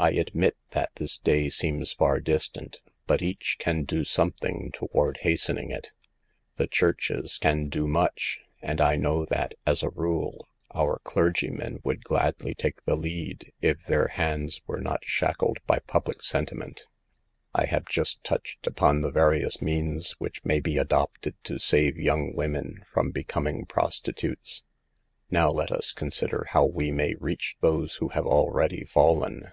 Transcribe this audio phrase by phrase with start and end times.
[0.00, 5.72] I admit that this day seems far distant, but each can do something toward hastening
[5.72, 5.90] it.
[6.54, 11.80] The churches can do much, and I know that, as a rule, our clergy men
[11.82, 14.64] would gladly take the lead if their HOW TO SAVE OUR ERRING SISTERS.
[14.66, 16.84] 241 hands were not shackled by public senti ment.
[17.52, 22.36] I have just touched upon the various means which may be adopted to save young
[22.36, 24.62] women from becoming prostitutes;
[25.32, 29.50] now let us consider how we may reach those who* have already fallen.